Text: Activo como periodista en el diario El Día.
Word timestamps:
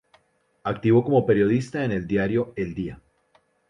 Activo 0.63 1.03
como 1.03 1.27
periodista 1.27 1.85
en 1.85 1.91
el 1.91 2.07
diario 2.07 2.53
El 2.55 2.73
Día. 2.73 2.99